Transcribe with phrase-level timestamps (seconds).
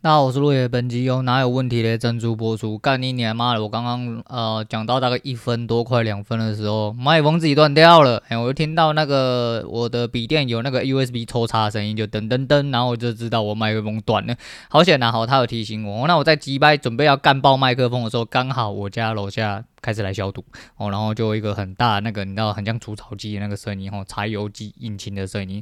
[0.00, 2.78] 那我是陆野，本集由哪有问题的珍珠播出。
[2.78, 3.62] 干你娘妈的！
[3.64, 8.22] 我刚刚呃讲到大概一分多快两分的时候，麦克风自己断掉了。
[8.28, 14.36] 哎，我就听到那个我的笔电有那个 USB 抽插的声音，就噔噔噔，然后我就知道我麦克风断了。
[14.68, 15.10] 好险啊！
[15.10, 16.06] 好，他有提醒我。
[16.06, 20.44] 那我在机掰准备要干爆麦克风的时候，刚好我家楼下开始来消毒
[20.76, 25.60] 哦，然后就一个很大那个你知道很像除草机的那个声音哦，柴油机引擎的声音。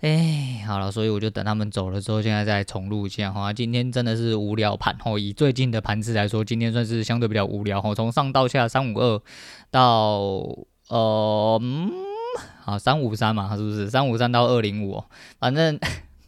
[0.00, 3.50] 哎，好了，所以我就等他们走了之后，现在再重录一下哈。
[3.50, 7.94] 今天真的是无聊盘哦，以最近的盘子来说，今天算是相对比较无聊哈。
[7.94, 9.22] 从上到下三五二
[9.70, 10.20] 到
[10.88, 11.90] 呃嗯，
[12.62, 13.88] 好三五三嘛，是不是？
[13.88, 15.02] 三五三到二零五，
[15.38, 15.80] 反正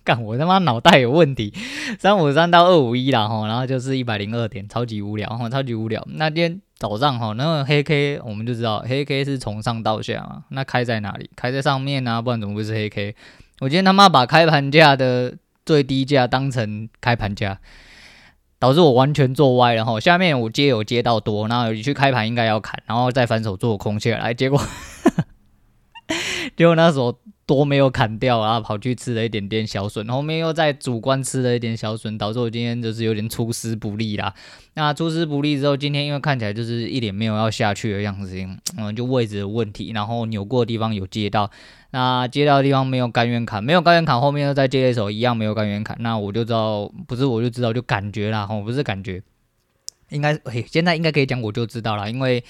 [0.02, 1.52] 干我他妈脑袋有问题。
[1.98, 6.02] 三五三到二五一啦哈，然后就是一百零二点，超级无聊哈，超级无聊。
[6.12, 11.28] 那天早上哈，那个黑 K 我们就知道黑 K 是从上到下嘛，那开在哪里？
[11.36, 13.14] 开在上面啊，不然怎么会是黑 K？
[13.60, 15.36] 我今天他妈把开盘价的
[15.66, 17.58] 最低价当成开盘价，
[18.58, 24.60] 导致我完全做歪，然后下面我接有接到多，然后你去开盘应该要砍，然后再反手做空下来，结果
[26.56, 27.18] 结果那时候。
[27.48, 34.34] 多没有砍掉，然后跑去吃了一点点小笋，后面又在主观吃了一点小笋，导致我今天就是有点出师不利啦。
[34.74, 38.36] 那出师不利之后，今天因为看起来就是一点没有要下去的样子，
[38.76, 41.50] 嗯，就位置的问题，然后扭过的地方有接到，
[41.92, 49.22] 那接到的地方没有甘愿砍，没有甘愿砍，后面又再接一手一样没有甘愿砍，那我就知道不是我就知道就感觉啦，吼，不是感觉，
[50.10, 52.44] 应该嘿，现在应该可以讲我就知道了，因为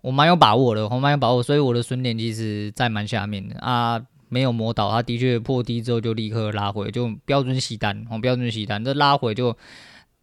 [0.00, 4.02] 我蛮有把握的，我蛮有把握，所以我的损点其实在蛮下面的啊。
[4.30, 8.82] 没有磨倒，它的确破低之后就立刻拉回，就标准洗单哦，标准洗单。
[8.82, 9.54] 这拉回就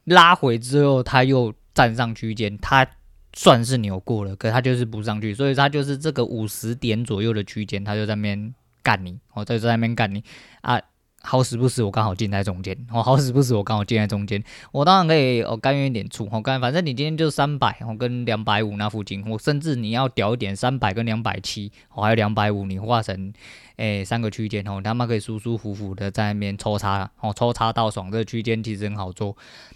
[0.05, 2.87] 拉回之后，它又站上区间，它
[3.33, 10.23] 算是扭过了，可它就是不上去，所以它就是这个五十点左右的区间，它就在那边干你，哦，在在那边干你
[10.61, 10.81] 啊。
[11.27, 12.73] 好死不死，我刚好进在中间。
[12.89, 14.41] 哦，好死不死，我刚好进在中间。
[14.71, 16.25] 我当然可以，我甘愿一点出。
[16.31, 19.21] 我甘，反正你今天就三百，我跟两百五那附近。
[19.29, 23.33] 我甚至你要屌一点，三百跟两百七，我还有两百五，你画成
[23.75, 27.11] 诶、三个区间哦，他妈可以舒舒服服的在那边抽插。
[27.19, 29.35] 哦，抽插到爽，这个区间其实很好做，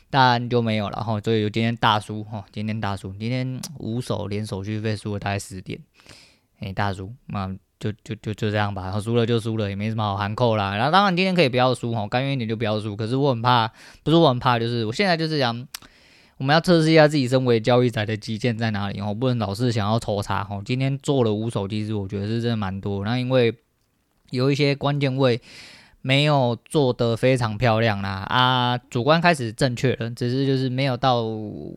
[0.10, 1.04] 但就没有了。
[1.04, 2.24] 哈，所以今天大输。
[2.24, 5.78] 哈，今天大输，今天五手连手续费输了大概十点。
[6.62, 7.54] 诶、大输，那。
[7.82, 10.78] 就就就就这样吧，输了就输了，也没什么好含扣啦。
[10.78, 12.96] 然后当然今天可以不要输哈，甘愿一点就不要输。
[12.96, 13.70] 可是我很怕，
[14.04, 15.68] 不是我很怕，就是我现在就是想，
[16.38, 20.62] 我们要测试一下自己身为交易仔的极限在哪里哦，不能老是想要抽查哦。
[20.64, 23.04] 今天做了五手，其实我觉得是真的蛮多。
[23.04, 23.54] 那因为
[24.30, 25.42] 有一些关键位。
[26.02, 31.26] 没有做得非常漂亮啦啊，主观开始正确了，只是就是没有到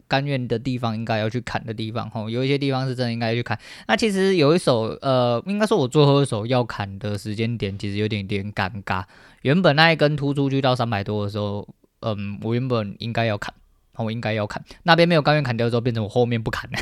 [0.08, 3.58] 甘愿的地方，应该要去砍的地方吼，有一些地方是真的应该去砍。
[3.86, 9.04] 那其实有一手呃，应该说我最后一手要砍的时间点，其实有点点尴尬。
[9.42, 11.68] 原本那一根突出去到三百多的时候，
[12.00, 13.52] 嗯，我原本应该要砍，
[13.96, 16.78] 我应该要砍，那边没有甘愿砍掉之后，变成我后面不砍了。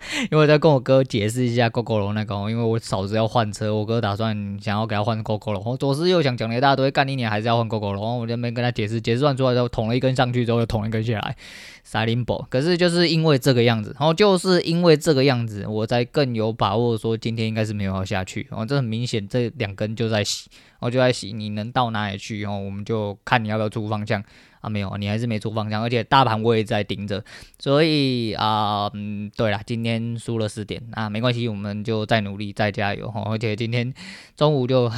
[0.30, 11.36] 因为我在跟我哥解释一下 GoGo 龙那个，因为我嫂子要换车，我哥打算想要给她换 GoGo 龙我左思右想讲了一大堆，干一年还是要换 GoGo 龙我就没跟他解释，解释完出来之后捅了一根上去之后又捅一根下来。
[11.82, 12.46] 萨林博。
[12.50, 22.40] 可是就是因为这个样子，然后就是因为这个样子，我才更有把握说今天应该是没有要下去，哦，这很明显这两根就在洗，我就在洗，你能到哪里去？
[22.40, 24.22] 然后我们就看你要不要出方向。
[24.60, 27.24] 啊，没有，你还是没出方向，而且大盘我也在盯着，
[27.58, 33.22] 所以啊，嗯，对了，今天输了四点，啊，没关系，我们就再努力，再加油哈。
[33.24, 33.90] 而且今天
[34.36, 34.92] 中午就，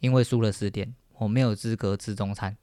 [0.00, 2.56] 因为输了四点，我没有资格吃中餐，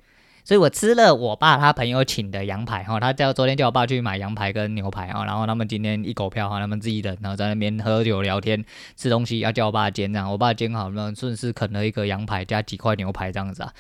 [0.49, 8.65] 所以我吃了我爸他朋友请的羊排哈，他叫昨天叫我爸去买羊排跟牛排啊，然后他们今天一狗票哈，他们自己人，然后在那边喝酒聊天
[8.95, 13.71] 吃东西，要叫我爸煎这样，我爸煎好了，顺势啃了一个羊排加几块牛排这样子啊。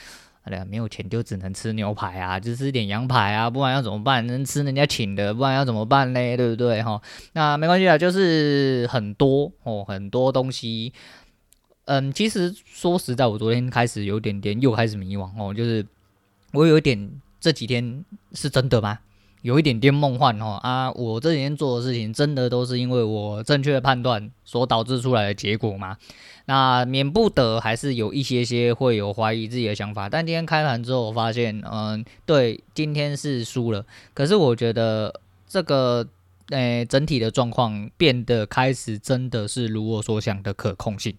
[0.43, 4.27] 哎呀，没有钱就只能吃牛排啊，就吃点羊排啊，不然要怎么办？
[4.27, 6.37] 能吃人家请的，不然要怎么办呢？
[6.37, 6.83] 对不对？
[6.83, 7.01] 哈，
[7.33, 10.93] 那没关系啊，就是很多哦，很多东西。
[11.85, 15.83] 嗯，其实说实在，我昨天开始有点点又开始迷惘哦，就是
[16.51, 18.99] 我有一点这几天是真的吗？
[19.41, 20.91] 有一点点梦幻哦啊！
[20.91, 25.95] 我这几天做的事情，真的都是因为我正确的判断所导致出来的结果吗？
[26.45, 30.09] 那免不得还是有一些些会有怀疑自己的想法。
[30.09, 33.85] 但今天开盘之后，我发现，嗯，对，今天是输了。
[34.13, 36.05] 可是我觉得这个，
[36.49, 41.15] 诶、整体的状况变得开始真的是如我所想的可控性。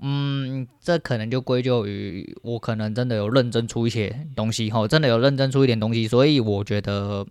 [0.00, 7.26] 嗯，这可能就归咎于我可能真的有认真出一些东西，吼，真的有认真出一点东西，所以我觉得。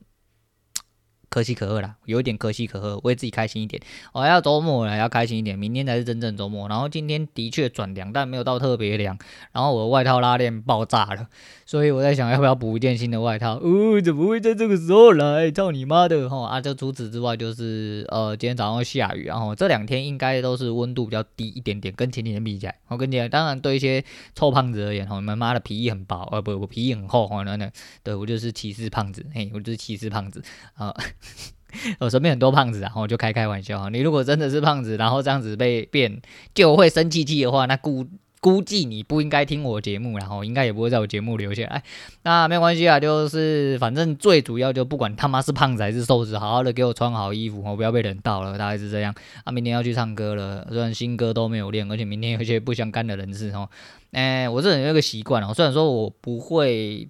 [1.29, 3.81] 可喜可贺啦，有一点可喜可贺，为自己开心一点。
[4.13, 6.69] 我、哦、要周末了，要开心一点，明天才是真正周末。
[6.69, 9.17] 然后今天的确转凉，但没有到特别凉。
[9.51, 11.27] 然后我的外套拉链爆炸了，
[11.65, 13.55] 所以我在想要不要补一件新的外套。
[13.55, 15.51] 哦，怎么会在这个时候来？
[15.51, 16.29] 操你妈的！
[16.29, 22.75] 哈、啊，就除此之外就是呃，今天早上下雨，然后这两天应该都是温度比较低一点点，跟前几天比起来。
[22.87, 24.03] 我、跟你讲，当然对一些
[24.33, 27.69] 臭胖子而言，哈、你们妈的皮衣很薄，呃不，我皮衣很厚，哈、哦，那那
[28.03, 30.41] 对我就是歧视胖子，嘿，我就是歧视胖子
[30.75, 30.95] 啊。
[31.99, 33.89] 我身边很多胖子，然后就开开玩笑。
[33.89, 36.21] 你如果真的是胖子，然后这样子被变
[36.55, 38.07] 就会生气气的话，那估
[38.39, 41.83] 估计你不应该听我节目，然后应该也不会在我节目留下来。
[42.23, 49.13] 那没有关系啊，就是反正最主要就不管他妈是胖子还是瘦子，好好的给我穿好衣服，我不要被冷到了，大概是这样。
[49.43, 53.67] 啊，明天要去唱歌了，虽然新歌都没有练，而且明天有一些不相干的人事哦。
[54.11, 57.09] 哎，我这人有个习惯哦，虽然说我不会。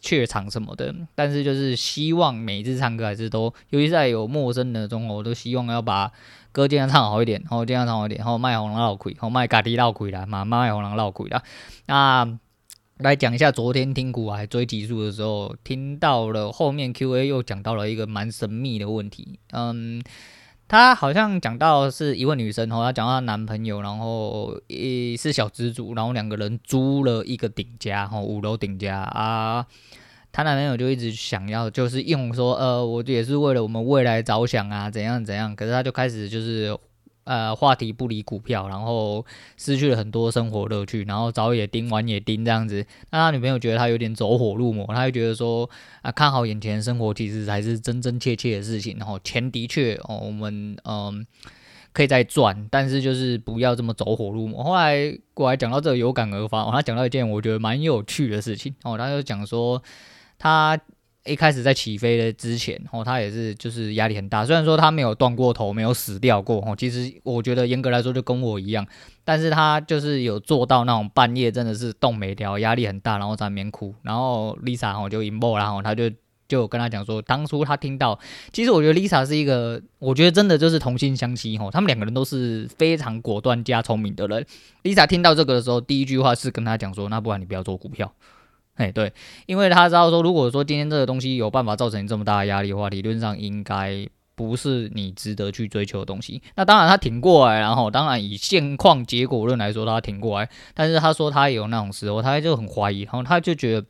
[0.00, 6.10] 怯场什么的，但是就是希望每一次唱歌还是都，尤其在有陌生的中，我都希望要把
[6.52, 11.42] 歌尽量唱好一点，然后尽量唱好一点，然后卖红狼绕亏，然后卖咖喱绕亏啦，嘛卖红狼绕亏啦。
[11.86, 12.38] 那
[12.98, 20.02] 来讲一下昨天听股癌追极速的时候，听到了后面 Q&A 又讲到了一个蛮神秘的问题，嗯。
[20.70, 29.66] 她好像讲到是一位女生，然后她讲到她男朋友，然后一是小资族，然后两个人租了一个顶家，哦，五楼顶家啊。
[30.30, 35.56] 她男朋友就一直想要，就是用说，呃，我也是为了我们未来着想啊，怎样怎样。
[35.56, 36.78] 可是他就开始就是。
[37.24, 39.24] 呃，话题不离股票，然后
[39.56, 42.84] 失去了很多生活乐趣，然后早也盯，晚也盯这样子。
[43.10, 45.68] 那他女朋友觉得他有点走火入魔，他就觉得说
[46.02, 48.96] 啊，看好眼前的生活其实才是真真切切的事情。
[48.98, 51.24] 然后钱的确哦，我们嗯、
[51.92, 54.64] 可以再赚，但是就是不要这么走火入魔。
[54.64, 59.82] 后来过来讲到这个有感而发，他讲到一件我觉得蛮有趣的事情哦，他就讲说
[60.38, 60.80] 他。
[61.26, 64.44] 一开始在起飞的之前，哦，他也是就是压力很大。
[64.44, 68.86] 虽然说他没有断过头，没有死掉过，哦，其实我觉得严格来说就跟我一样。
[69.22, 73.94] 但是他就是有做到那种半夜真的是动没掉，压力很大，然后在那边哭。
[74.02, 76.10] 然后 Lisa 哦就 emo，然后他就
[76.48, 78.18] 就跟他讲说，当初他听到，
[78.50, 84.44] 其实我觉得 Lisa 是一个，我觉得真的就是同性相吸，哦，他们两个人都是非常果断加聪明的人。
[84.82, 88.10] Lisa 听到这个的时候，第一句话是跟他讲说，那不然你不要做股票。
[88.80, 89.12] 哎，对，
[89.44, 96.40] 因为他知道说，如果说今天这个东西有办法造成这么大的压力的话，理论上应该不是你值得去追求的东西。
[96.54, 100.48] 那当然他挺过来，然后当然以现况结果论来说，他挺过来。
[100.72, 103.86] 但是他说他也有那种时候，他就很怀疑，然后他就觉得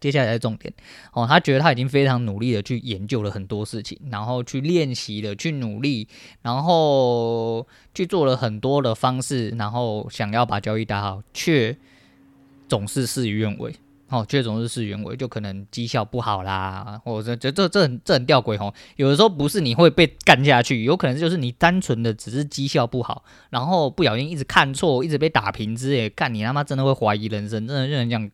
[0.00, 0.74] 接下来的重点
[1.12, 6.08] 哦，他觉得他已经非常努力的去研究了很多事情，然后去练习了，去努力，
[6.42, 7.64] 然后
[7.94, 11.76] 去做了很多的方式，然后想要把交易打好，却
[12.68, 13.72] 总是事与愿违。
[14.08, 18.72] 哦，这种是事与愿违，就可能绩效不好啦，或者这这这很这很吊诡哦。
[18.94, 28.30] 有的时候不是你会被干下去，有可能就是你单纯的只是绩效不好，然后不小心一直看错，一直被打平之类，干你他妈真的会怀疑人生，真的就能讲，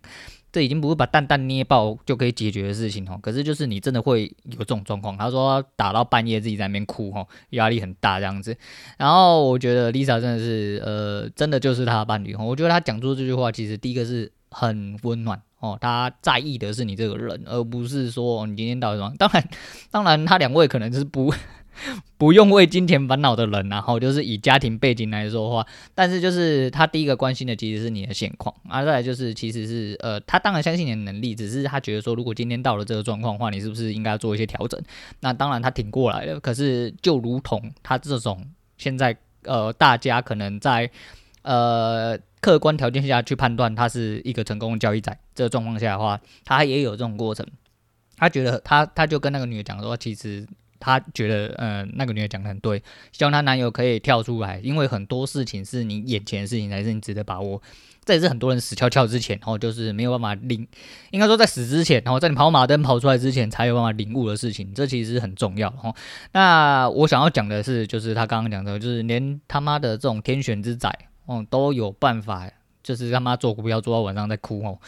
[0.53, 3.19] 这已经不是把蛋蛋捏爆就可以解决的事情哦。
[3.23, 8.55] 可是就是你真的会有这种状况，他说打到半夜自己在那边哭吼，压力很大这样子。
[8.99, 12.45] 然后我觉得 Lisa 真的是呃，真的就是他的伴侣哦。
[12.45, 15.41] 我觉得他讲出这句话，其实第一个是很温暖。
[15.59, 19.15] 哦，他在意的是你这个人，而不是说你今天到底什么。
[19.17, 19.49] 当然，
[19.93, 21.33] 当然，他两位可能是不
[22.19, 25.65] 不用为金钱烦恼的人，然后就是以家庭背景来说的话，
[25.95, 34.83] 但是就是他第一个关心的其实是你的现况，啊，再来就是其实是呃，他当然相信你的能力，只是他觉得说，如果今天到了这个状况的话，你是不是应该做一些调整？
[35.21, 38.45] 那当然他挺过来了，可是就如同他这种
[38.79, 40.91] 现在呃，大家可能在
[41.43, 42.19] 呃。
[42.43, 47.47] 客观条件下去判断他是一个成功的交易仔，这个状况下的话，他也有这种过程。
[48.17, 50.45] 他觉得他他就跟那个女的讲说，其实
[50.81, 52.83] 他觉得，呃，那个女的讲的很对，
[53.13, 57.63] 希望她男友可以跳出来，因为很多事情是你眼前的事情才是你值得把握。
[58.05, 60.67] 这也是很多人死翘翘之前，然后就是没有办法领，
[61.13, 65.71] 应该说在死之前，然后在你跑马灯跑出来之前才有办法领悟的事情，这其实很重要。
[65.71, 65.95] 哈，
[66.33, 70.93] 那我想要讲的是，就是他刚刚讲的，就是连他妈的这种天选之仔。
[71.33, 72.51] 哦，都有办法，
[72.83, 74.79] 就是他妈做股票做到晚上在哭哦，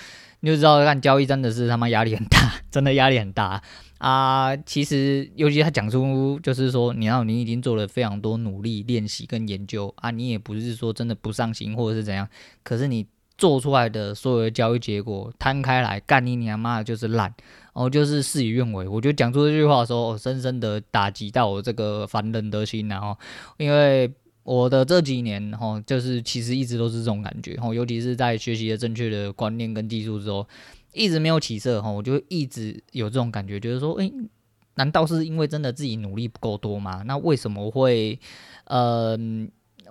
[0.40, 2.38] 你就知道看交易真的是他妈压力很大，
[2.70, 3.62] 真的压力很大
[3.98, 4.54] 啊！
[4.56, 12.28] 其实，尤其他讲出就是说，你要你已经做了非常多努力练习跟研究啊，你也不是说真的不上心或者是怎样，
[12.62, 13.06] 可是你
[13.38, 17.32] 做出来的所有的交易结果摊开来干你娘妈的就是烂，
[17.72, 18.86] 然哦，就是事与愿违。
[18.86, 23.16] 我觉得讲出这句话的时候，深深的打击到我这个凡人的心，然后
[23.56, 24.12] 因为。
[24.44, 30.46] 我的这几年哈，就是其实一直都是这种感觉哈，尤其是在学习了正确的观念跟技术之后，
[30.92, 34.12] 一直没有起色哈，我就一直有这种感觉，就是说，诶，
[34.74, 37.02] 难道是因为真的自己努力不够多吗？
[37.06, 38.18] 那为什么会，
[38.66, 39.18] 呃，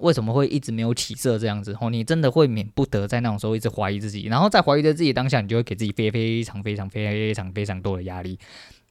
[0.01, 1.75] 为什么会一直没有起色这样子？
[1.81, 8.37] 哦，你真的会免不得在那种时候一直怀疑自己，然后在怀疑着自己当下，你就会给自己非非常非常非常非常多的压力，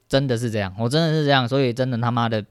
[0.08, 2.44] 真的是这样，我真的是这样，所以真的他妈的。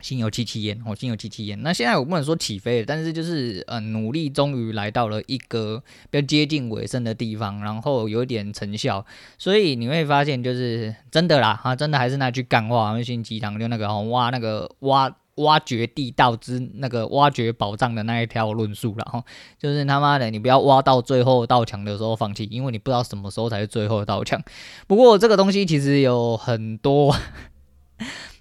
[0.00, 1.60] 新有起起烟，哦，新有戚戚焉。
[1.62, 9.04] 那现在我不能说起飞了，但是就是呃，努力终于来到了一个比较接近尾声的地方，然后有点成效。
[9.38, 19.24] 所以你会发现，就是真的啦，哈，真的还是那句干话，那心鸡汤，就那个挖那个挖挖掘地道之那个挖掘宝藏的那一条论述了哈，
[19.58, 24.40] 就是他妈的，你不要挖到最后道墙的时候放弃，因为你不知道什么时候才是最后的道墙。
[24.86, 27.12] 不过这个东西其实有很多。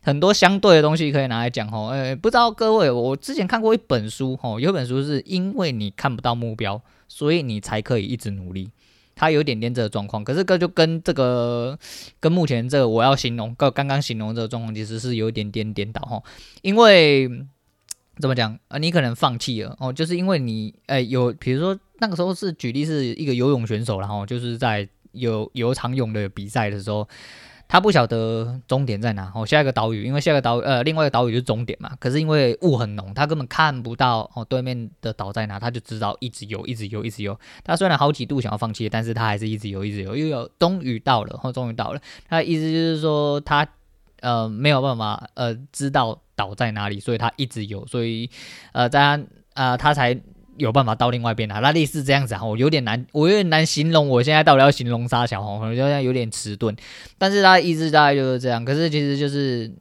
[0.08, 8.70] 很多相对的东西可以拿来讲哦，诶，不知道各位，我之前看过一本书哦，有本书是因为你看不到目标，所以你才可以一直努力。
[9.18, 11.78] 它有点点这个状况，可是这就跟这个
[12.22, 16.24] 跟目前这个我要形容刚刚刚形容这个状况其实是有一点点颠倒哈，
[16.62, 17.30] 因为
[18.22, 18.78] 怎么讲啊？
[18.78, 27.06] 你可能放弃了哦，就是因为你诶有，比如说那个时候是举例是一个游泳选手，然后就是在有游长泳的比赛的时候。
[27.68, 31.92] 他不晓得终点在哪哦，下一个岛屿，因为下一个岛呃，另外一个岛屿就是终点嘛。
[32.00, 37.38] 可是因为雾很浓，他根本看不到哦，对面的岛在哪，他就知道一直游，一直游，一直游。
[37.64, 42.02] 他虽然好几度想要放弃，但是他还是一直游，一直游，又有终于到了，哦，终于到了。
[42.30, 43.68] 他的意思就是说他
[44.22, 48.30] 呃没有办法呃知道岛在哪里，所以他一直游，所以
[48.72, 50.18] 呃在他呃他才。
[50.58, 54.08] 有办法到另外一边来，那类似这样子啊，我有点难，我有点难形容。
[54.08, 56.76] 我现在到底要形容啥小红，我觉得有点迟钝。
[57.18, 58.66] 但是他的意思大概就是这样。
[58.66, 59.72] 可是其实就是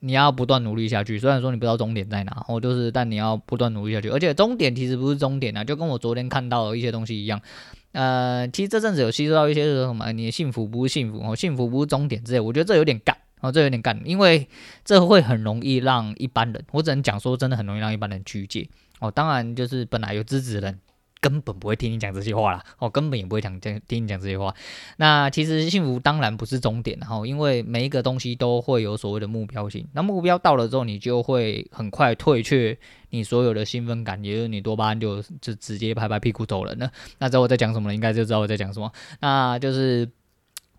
[0.00, 1.18] 你要不断努力下去。
[1.18, 4.08] 虽然说你不知道终点在哪，我就是，但你要不断努力下去。
[4.08, 7.40] 而且终点其实不是终点啊，就跟我昨天看到的一些东西一样。
[7.92, 12.40] 呃，其实这阵子有吸收到一些什么，你的幸福不是幸福哦，幸福不是终点之类。
[12.40, 14.48] 我觉得这有点干哦，这有点干，因为
[14.84, 18.66] 这会很容易让一般人，我只能讲说真的很容易让一般人曲解。
[19.02, 20.80] 哦，当然就是本来有资质的人
[21.20, 24.54] 根本不会听你讲这些话啦，哦，根本也不会讲听听你讲这些话。
[24.96, 29.86] 那其实幸福当然不是终点，然后因为每一个东西都会有所谓的目标性。
[29.92, 32.78] 那目标到了之后，你就会很快退却
[33.10, 36.90] 你所有的兴奋感，也就是你多巴胺就就直接拍拍屁股走人了。
[37.18, 37.94] 那之后我在讲什么呢？
[37.94, 38.90] 应该就知道我在讲什么。
[39.20, 40.08] 那就是。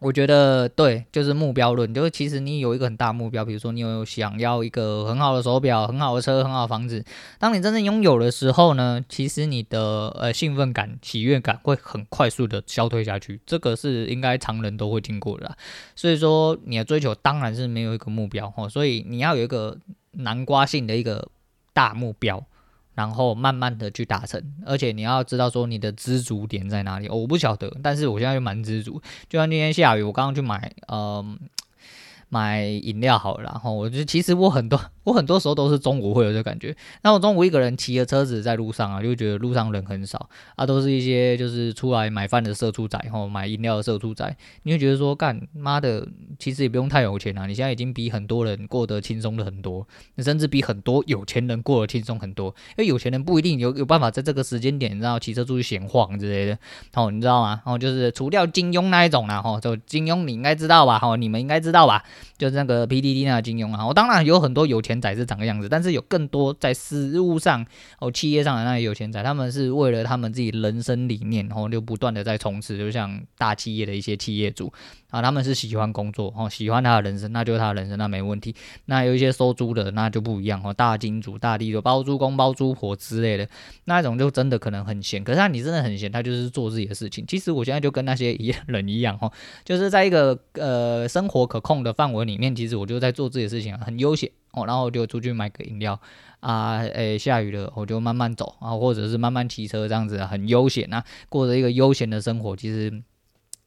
[0.04, 1.94] 我觉得对，就是目标论。
[1.94, 7.04] 就是其实你有一个很大目标，比如说你有想要一个很好的手表、很好的车、很好的房子。
[7.40, 13.40] 当你真正拥有的时候呢，其实你的呃兴奋感、喜悦感会很快速的消退下去。
[13.46, 15.58] 这个是应该常人都会经过的。
[15.96, 19.78] 所以说你的追求当然是没有一个目标哦，所以你要有一个
[20.12, 21.30] 南瓜性的一个
[21.72, 22.46] 大目标。
[22.94, 27.10] 然后慢慢的去达成，而且你要知道说你的知足点在哪里。
[27.10, 29.02] 我不晓得，但是我现在就蛮知足。
[29.30, 31.38] 就像今天下雨，我刚刚去买，嗯。
[32.34, 36.76] 买饮料好了，然后我就其实我很多我很多时候都是中午会有这感觉。
[37.04, 44.36] 那我中午一个人骑着车子在路上啊，就觉得路上人很少啊，都是一些就是出来买饭的社畜仔，然后买饮料的社畜仔。
[44.64, 46.08] 你会觉得说，干妈的，
[46.40, 52.48] 其实也不用太有钱啊，你现在已经比很多人过得轻松了很多，你甚至比很多有钱人过得轻松很多。
[52.70, 56.58] 因为有钱人不一定有有办法在这个时间点，然后骑车出去闲晃之类的。
[56.96, 57.62] 哦，你知道吗？
[57.64, 60.98] 然后就是除掉金庸那一种啦，吼，就金庸你应该知道吧？
[60.98, 62.04] 吼，你们应该知道吧？
[62.38, 67.66] 就是那个 PDD 那个金庸啊，我当然有很多有钱仔是长个样子，但是有更多在实务上
[68.00, 74.72] 哦，企业上的那些有钱仔，他们是为了他们自己人生理念，然后就不断的在冲刺，就像大企业的一些企业主。
[75.10, 78.56] 啊，他们是喜欢工作哦，喜欢他的人生，那就是他的人生，那没问题。
[78.86, 83.48] 那有一些收租的，那就不一样哦，大金主、大地主、包租公、包租婆之类的，
[83.86, 85.24] 那种就真的可能很闲。
[85.24, 87.24] 可是他你真的很闲，他就是做自己的事情。
[87.28, 89.32] 其实我现在就跟那些一样人一样哦，
[89.64, 94.66] 就是在一个呃生活可控的范围我里面，其实我就在做自己的事情，很悠闲哦。
[94.66, 96.00] 然后就出去买个饮料
[96.40, 103.04] 啊，诶，下雨了我就慢慢走啊，或者是慢慢骑车这样子，很悠闲啊，过着一个悠闲的生活，其实。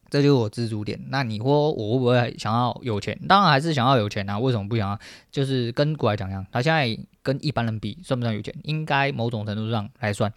[0.08, 0.96] 这就是我知足点。
[1.08, 3.18] 那你说我会不会想要有钱？
[3.26, 4.38] 当然还是想要有钱啊！
[4.38, 4.98] 为什么不想要？
[5.32, 8.54] 就是跟国外讲一样，他现在跟一般人比，算不算有钱？
[8.62, 10.32] 应该某种程度上来算。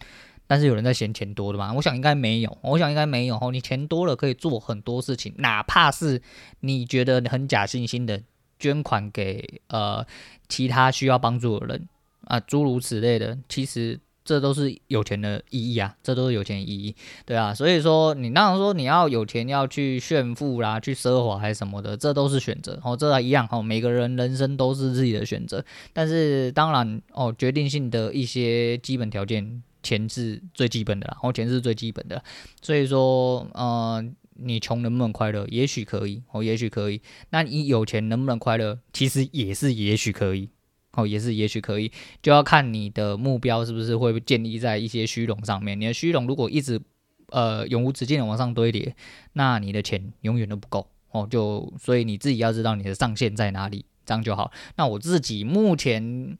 [0.50, 1.72] 但是有人在嫌钱多的吗？
[1.72, 2.58] 我想应该没有。
[2.60, 3.36] 我想应该没有。
[3.40, 6.20] 哦，你钱多了可以做很多事情，哪怕是
[6.58, 8.20] 你觉得很假惺惺的
[8.58, 10.04] 捐款给呃
[10.48, 11.88] 其他需要帮助的人
[12.24, 14.00] 啊，诸如此类的，其实。
[14.22, 32.22] 这都是有钱的意义啊，这都是有钱的意义，对啊，所以说你当然说你要有钱要去炫富啦，去奢华还是什么的，这都是选择哦，这一样哦，每个人人生都是自己的选择，但是当然哦，决定性的一些基本条件，钱是最基本的啦，哦，钱是最基本的，
[32.62, 34.04] 所以说，呃。
[34.42, 35.46] 你穷能不能快乐？
[35.50, 37.02] 也许可以哦，也许可以。
[37.28, 38.78] 那你有钱能不能快乐？
[38.90, 40.48] 其实也是也许可以
[40.92, 45.78] 哦，也是也许可以，就要看你的目标是不是会建立在一些虚荣上面。
[45.78, 46.80] 你的虚荣如果一直
[47.26, 48.96] 呃永无止境的往上堆叠，
[49.34, 51.28] 那你的钱永远都不够哦。
[51.30, 54.50] 就所以你自己要知道你的上限在哪里，这样就好。
[54.76, 56.38] 那我自己目前。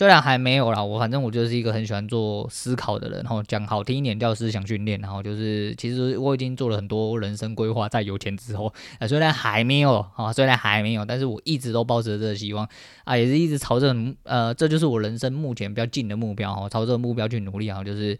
[0.00, 12.66] 虽然还没有啦，我反正我就是一个很喜欢做思考的人，然后讲好听一点叫思想训练，然后就是其实我已经做了很多人生规划，在有钱之后，啊， 虽然还没有 啊，虽然还没有，但是我一直都抱着这个希望
[13.04, 18.18] 啊，也是一直朝着呃，这就是我人生目前比较近的目标哈，朝着目标去努力啊，就是。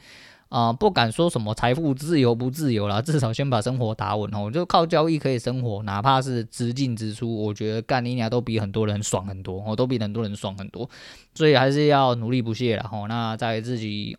[0.50, 4.50] 啊、不敢说什么财富自由不自由啦，至少先把生活打稳哦。
[4.50, 10.90] 就靠交易可以生活，哪怕是直进直出，我觉得干你俩都比很多人爽很多，哦，都比很多人爽很多。
[11.36, 12.88] 所以还是要努力不懈啦。
[12.90, 13.06] 吼。
[13.06, 14.18] 那在自己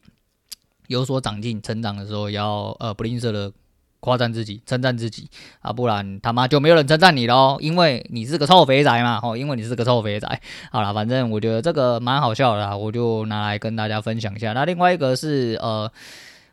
[0.87, 3.51] 有所长进、成长的时候，要呃不吝啬的
[4.01, 5.29] 夸赞自己、称赞自己
[5.61, 9.21] 啊，不然他妈就没有人称赞你喽，因为你是个臭肥仔嘛。
[9.21, 10.27] 吼，因为你是个臭肥仔。
[10.71, 14.51] 好了，反正我觉得这个蛮好笑的啦，我就拿来跟大家分享一下。
[14.51, 15.89] 那另外一个是呃。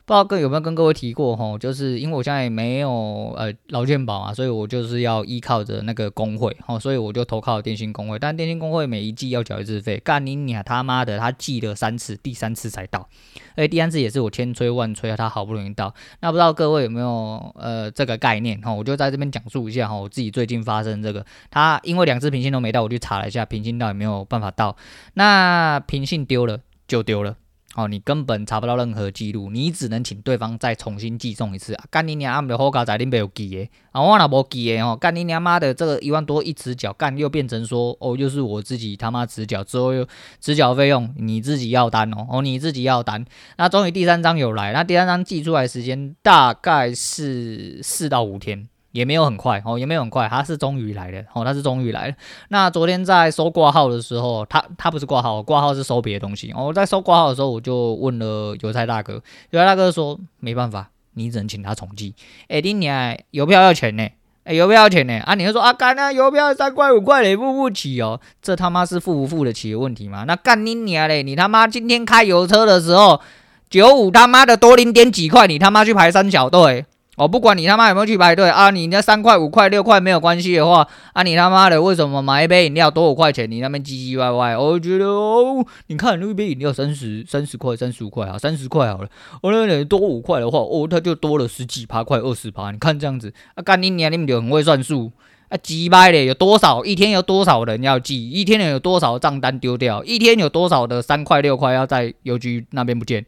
[0.08, 8.18] 不知道跟有没有跟各位提过吼，就是因为我现在没有呃劳健保啊，所以我就是要依靠着那个工会哦，所以我就投靠电信工会。
[8.18, 13.06] 但电信工会每一季要缴一次费，干你娘他妈的，他寄了三次，第三次才到，
[13.54, 15.92] 而且第三次也是我千催万催啊，他好不容易到。
[16.20, 18.72] 那不知道各位有没有呃这个概念哈？
[18.72, 24.74] 我就在这边讲述一下哈，我自己最近发生这个，他因为两次平信都没到，我去查了一下平信到底没有办法到，
[25.12, 27.36] 那平信丢了就丢了。
[27.78, 31.78] 哦，你根本查不到任何记录，你只能请对方再重新寄送一次！
[31.90, 34.02] 干你娘，阿姆的好卡在恁没有寄的啊！
[34.02, 34.96] 我那无寄的哦？
[34.96, 40.04] 干你娘妈的，这个一万多一迟缴，干又变成说哦，又是我自己他妈直缴，之后又
[40.40, 43.24] 直缴费用你自己要担哦，哦你自己要担。
[43.58, 48.68] 那终于第三张有来，那第三张寄出来时间大概是四到五天。
[48.92, 52.14] 也没有很快哦，也没有很快，他是终于来了哦，他是终于来了。
[52.48, 56.52] 那昨天在收挂号的时候，他他不是挂号，挂号是收别的东西。
[56.56, 62.14] 我在收挂号的时候，我就问了邮差大哥，邮差大哥说没办法，你只能请他重寄。
[62.48, 64.08] 哎，你娘，邮票要钱呢？
[64.44, 65.18] 哎，邮票要钱呢？
[65.26, 68.18] 啊，你就说啊，干啊，邮票三块五块嘞，付不起哦。
[68.40, 70.24] 这他妈是付不付得起的问题吗？
[70.26, 73.20] 那干你娘嘞，你他妈今天开邮车的时候，
[73.68, 76.86] 九五他妈的多零点几块，你他妈去排三小队。
[77.18, 83.50] 我、哦、不管你他妈有没有去排队啊，你那三块五块六块没有关系的话，啊你他妈的为什么买一杯饮料多五块钱？
[83.50, 89.08] 你那边唧唧歪歪，我觉得哦，你看那一杯饮料三十三十块三十五块啊，三十块好了，
[89.42, 95.10] 我那多五块的话，哦它就多了十几趴块二十趴，你看这样子啊，干你娘，你们就很会算数
[95.48, 103.26] 啊，鸡掰嘞，有多少一天有多少人要寄，一天有多少账单丢掉，一天有多少的三块六块要在邮局那边不见。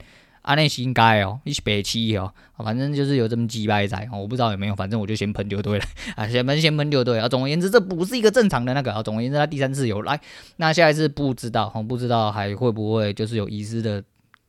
[0.51, 5.85] 啊，那是应该哦，你是北七哦，反正就是有这么几百载哦，我不知道有没有，反正我就先喷就对了
[6.17, 7.29] 啊，先喷先喷就对了。
[7.29, 9.01] 总而言之，这不是一个正常的那个啊。
[9.01, 10.21] 总而言之，他第三次有来，
[10.57, 14.03] 那下一次不知道，不知道还会不会就是有遗失的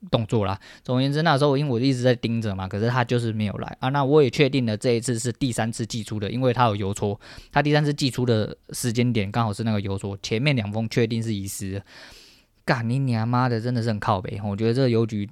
[0.10, 0.60] 动作啦。
[0.84, 3.90] 总而言之，那时候因为我一直在盯着嘛，可是他就是没有来啊。
[3.90, 7.20] 那我也确定了这一次是第三次寄出的，因为他有邮戳，
[7.52, 11.84] 他第三次寄出的时间点刚好是那个邮戳，前面两封确定是遗失的。
[12.66, 15.30] 干你娘妈的，真的是很靠北，我觉得这个邮局。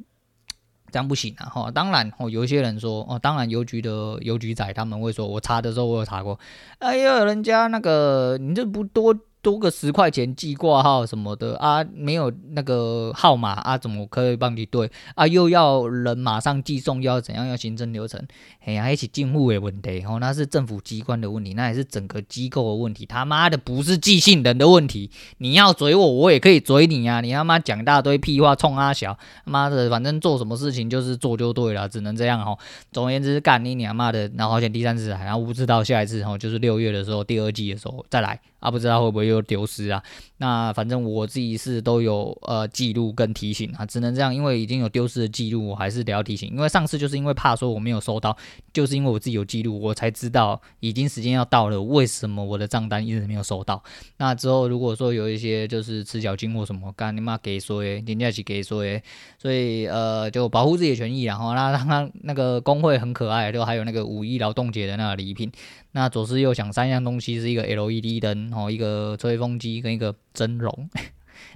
[0.92, 1.46] 这样不行啊！
[1.46, 6.38] 哈，当然，哦，有一些人说，哦，当然，邮局的邮局仔他们会说，我查的时候我有查过，
[6.80, 9.16] 哎呀，人家那个你这不多。
[9.42, 15.26] 多个十块钱寄挂号什么的啊，没有那个号码啊，怎么可以帮你对啊？
[15.26, 17.48] 又要人马上寄送，又要怎样？
[17.48, 18.22] 要行政流程？
[18.66, 23.06] 哎呀，一起进户的问题哦，那是政府机关的问题，那也是整个机构的问题。
[23.06, 25.10] 他妈的不是寄信人的问题。
[25.38, 27.22] 你要嘴我，我也可以嘴你啊！
[27.22, 32.58] 你他妈讲大堆屁话，冲阿小，他妈的，反正做什么事情就是做就对了，只能这样哦。
[32.92, 38.38] 总而言之，干你娘妈的，然后好像第三次来，然后不知道下一次然后，就是六月的时候，第二季的时候再来。
[38.60, 40.02] 啊，不知道会不会又丢失啊？
[40.38, 46.50] 那反正我自己是都有呃记录跟提醒啊，只能这样，因为已经有丢失的记录，我还是得要提醒。
[46.50, 48.36] 因为上次就是因为怕说我没有收到，
[48.72, 53.82] 就是因为我自己有记录，我才知道已经时间要到了，为什么我的账单一直没有收到？
[54.18, 59.02] 那之后如果说有一些就是迟缴金或什么，干你妈给说诶，人家去给说诶，
[59.38, 65.52] 所以呃就保护自己的权益，然后那他那个工会很可爱，就还有那个五一劳动节的那个礼品。
[66.00, 70.90] 那左思右想，三样东西是一个 LED 灯，哦，一个吹风机跟一个蒸笼。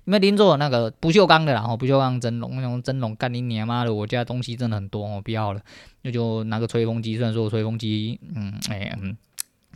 [0.03, 3.93] 你们邻座那个不锈钢的啦，哦，不锈钢蒸笼，那种蒸笼干你娘妈的！
[3.93, 5.61] 我家东西真的很多哦，不要了，
[6.01, 7.15] 那就拿个吹风机。
[7.15, 9.15] 虽然说我吹风机，嗯，哎，嗯，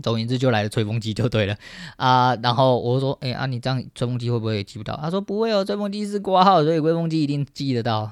[0.04, 1.56] 总而言之就来了吹风机就对了
[1.96, 2.36] 啊。
[2.36, 4.98] 然后我说，哎啊，你这样吹风机会不会寄不到？
[5.02, 8.12] 他说不会哦，吹风机是挂号，所以吹风机一定寄得到。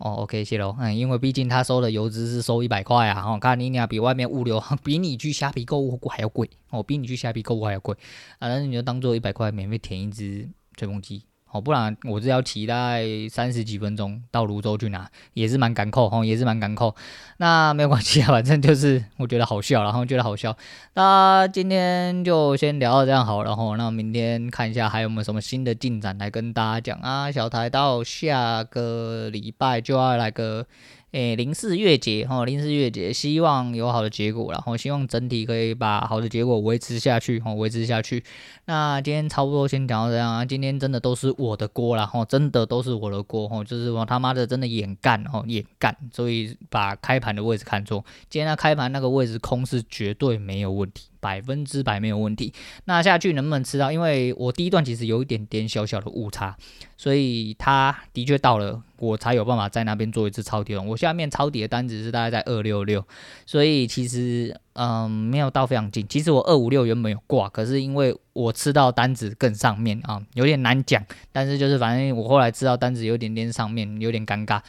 [0.00, 0.74] 哦，OK，谢喽。
[0.80, 7.94] 嗯，因为毕竟他收的邮资是收一百块啊，哦，看你俩比外面物流比你去虾皮购物还要贵，哦，比你去虾皮购物还要贵，
[8.38, 11.22] 啊，那你就当做一百块免费舔一只吹风机。
[11.52, 16.94] 哦，不然我是要骑大概三十几分钟到泸州去拿，也是蛮赶扣，吼，也是蛮赶扣。
[17.38, 20.56] 那没有关系啊，反正就是我觉得好笑，然后觉得好笑。
[20.94, 27.30] 那今天就先聊到这样好，然后那明天看一下还有没有什么新的进展来跟大家讲啊。
[27.32, 30.66] 小台到下个礼拜就要来个。
[31.12, 38.22] 诶，零四月结哈，零四月结，希望有好的结果，然后希望整体可以把好的结果维持下去，哈，维持下去。
[38.66, 51.09] 那今天差不多先讲到这样啊，今天真的都是我的锅了，哈，真的都是我的锅，哈，就是我他妈的真的眼干，哈，眼干，所以把开盘的位置看错，今天那开盘那个位置空是绝对没有问题。
[51.20, 52.52] 百分之百没有问题。
[52.86, 53.92] 那下去能不能吃到？
[53.92, 56.56] 因为我第一段其实有一点点小小的误差，
[56.96, 60.74] 所以它的确到了，我才有办法在那边做一次抄底。
[60.74, 63.06] 我下面抄底的单子是大概在二六六，
[63.46, 66.06] 所以其实嗯没有到非常近。
[66.08, 71.04] 其实我二五六原本有挂，可是因为我吃到单子更上面啊，有点难讲。
[71.32, 74.60] 但是就是反正我后来吃到单子有点点上面，有点尴尬。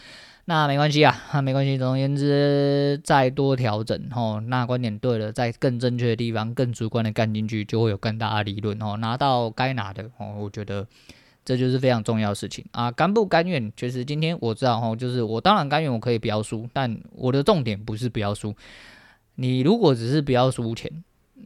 [0.52, 1.78] 那没关系啊，那没关系。
[1.78, 10.36] 总而言之，再多调整哦，那观点对了，在更正确的地方，更主观的干进去，就会有更大的利润哦，拿到该拿的哦。
[10.38, 10.86] 我觉得
[11.46, 12.92] 这就是非常重要的事情啊。
[12.92, 13.72] 甘不甘愿？
[13.78, 18.54] 其实今天我知道哦，就是我当然甘愿，我可以不要输，但我的重点不是不要输。
[19.36, 20.92] 你如果只是不要输钱。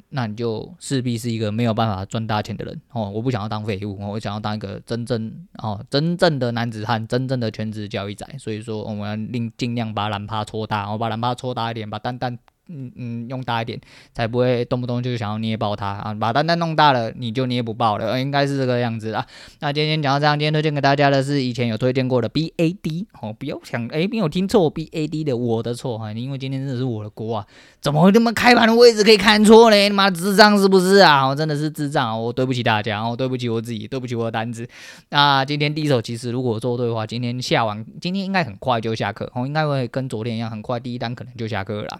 [0.10, 3.10] 那你就势必是一个没有办法赚大钱的人哦！
[3.10, 8.28] 我不想要当废物，我想要当一个真正哦真正的男子汉，真正的全职交易仔。
[8.38, 12.38] 所以说，我们要尽量把蓝趴搓大，我把蓝趴搓大一点，把蛋蛋。
[12.68, 13.80] 嗯嗯，用大一点，
[14.14, 16.14] 才不会动不动就想要捏爆它啊！
[16.14, 19.26] 把单单弄大了，你就捏不爆了，应该是这个样子啊。
[19.60, 27.46] 那今天讲到这样，今天推荐给大家的是以前有推荐过的 BAD 哦，不要想哎，没有听错，BAD 的我的错哈，因为今天真的是我的锅啊，
[27.82, 29.88] 怎么会这么开盘的位置可以看错嘞？
[29.90, 31.28] 你妈智障是不是啊？
[31.28, 32.20] 我真的是智障！
[32.20, 34.68] 我对不起大家，我对不起我自己，对不起我的单子。
[35.10, 42.00] 那今天第一手其实如果做对的话，今天下完，今天应该很快就下课哦，应该会跟昨天一样，很快第一单可能就下课了。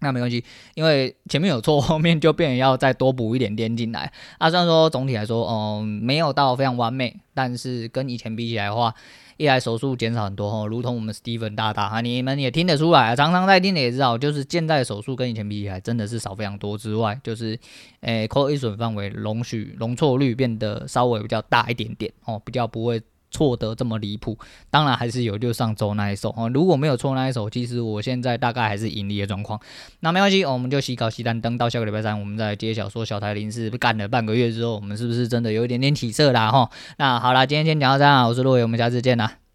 [0.00, 0.42] 那没关系，
[0.74, 4.12] 因为前面有错，后面就变成要再多补一点点进来。
[4.38, 8.94] 啊，虽然说总体来说，嗯，没有到非常完美，但是跟以前比起来的话，
[9.36, 17.58] 一来手术减少很多哈，如同我们 Steven 大大哈，你们也听得出来，常常在听的也知道，就是现在手术跟以前比起来，真的是少非常多之外，就是
[18.00, 23.02] 诶，扣一损范围容许容错率变得稍微比较大一点点哦，比较不会。
[23.30, 24.36] 错得这么离谱，
[24.70, 26.48] 当然还是有，就上周那一手哦。
[26.48, 29.60] 如果没有错那一手，其实我现在大概还是盈利的状况。
[30.00, 36.50] 那没关系，我们就洗稿洗单，等到下个礼拜三，我们再揭晓说小台铃是干了半个月之后，我们是不是真的有一点点起色啦？
[36.50, 36.70] 哈。
[36.98, 39.49] 那好啦，今天先讲到这样，我是陆伟，我们下次见啦。